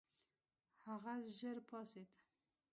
هغه 0.87 1.13
ژر 1.37 1.57
پاڅېد. 1.69 2.09